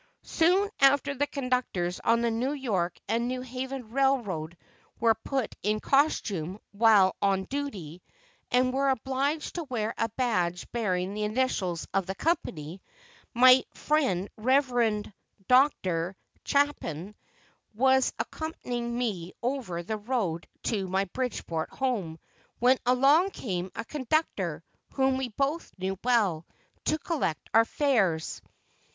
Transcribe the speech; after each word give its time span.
Soon 0.23 0.71
after 0.79 1.13
the 1.13 1.27
conductors 1.27 1.99
on 1.99 2.21
the 2.21 2.31
New 2.31 2.53
York 2.53 2.97
and 3.07 3.27
New 3.27 3.41
Haven 3.41 3.91
Railroad 3.91 4.57
were 4.99 5.13
put 5.13 5.53
in 5.61 5.79
costume 5.79 6.59
while 6.71 7.15
on 7.21 7.43
duty, 7.43 8.01
and 8.49 8.73
were 8.73 8.89
obliged 8.89 9.53
to 9.53 9.63
wear 9.65 9.93
a 9.99 10.09
badge 10.09 10.65
bearing 10.71 11.13
the 11.13 11.21
initials 11.21 11.87
of 11.93 12.07
the 12.07 12.15
company, 12.15 12.81
my 13.35 13.63
friend 13.75 14.27
Rev. 14.37 15.05
Dr. 15.47 16.15
Chapin 16.45 17.13
was 17.75 18.11
accompanying 18.17 18.97
me 18.97 19.33
over 19.43 19.83
the 19.83 19.97
road 19.97 20.47
to 20.63 20.87
my 20.87 21.05
Bridgeport 21.05 21.69
home, 21.69 22.17
when 22.57 22.79
along 22.87 23.29
came 23.29 23.69
a 23.75 23.85
conductor, 23.85 24.63
whom 24.93 25.17
we 25.17 25.29
both 25.29 25.71
knew 25.77 25.95
well, 26.03 26.47
to 26.85 26.97
collect 26.97 27.47
our 27.53 27.65
fares. 27.65 28.41